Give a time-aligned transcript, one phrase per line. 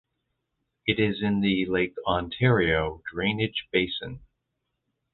[0.87, 4.21] It is in the Lake Ontario drainage basin.